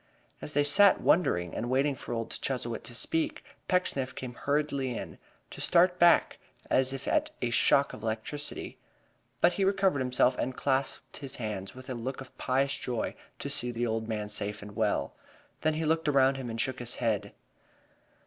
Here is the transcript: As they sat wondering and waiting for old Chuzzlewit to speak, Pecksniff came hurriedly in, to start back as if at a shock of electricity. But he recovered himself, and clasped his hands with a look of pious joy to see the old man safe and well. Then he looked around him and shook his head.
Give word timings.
As 0.41 0.53
they 0.53 0.63
sat 0.63 0.99
wondering 0.99 1.53
and 1.53 1.69
waiting 1.69 1.93
for 1.93 2.11
old 2.11 2.31
Chuzzlewit 2.31 2.83
to 2.85 2.95
speak, 2.95 3.43
Pecksniff 3.67 4.15
came 4.15 4.33
hurriedly 4.33 4.97
in, 4.97 5.19
to 5.51 5.61
start 5.61 5.99
back 5.99 6.39
as 6.71 6.91
if 6.91 7.07
at 7.07 7.29
a 7.39 7.51
shock 7.51 7.93
of 7.93 8.01
electricity. 8.01 8.79
But 9.41 9.53
he 9.53 9.63
recovered 9.63 9.99
himself, 9.99 10.35
and 10.39 10.57
clasped 10.57 11.17
his 11.17 11.35
hands 11.35 11.75
with 11.75 11.87
a 11.87 11.93
look 11.93 12.19
of 12.19 12.35
pious 12.39 12.73
joy 12.79 13.13
to 13.37 13.47
see 13.47 13.69
the 13.69 13.85
old 13.85 14.07
man 14.07 14.27
safe 14.27 14.63
and 14.63 14.75
well. 14.75 15.13
Then 15.61 15.75
he 15.75 15.85
looked 15.85 16.07
around 16.07 16.35
him 16.37 16.49
and 16.49 16.59
shook 16.59 16.79
his 16.79 16.95
head. 16.95 17.33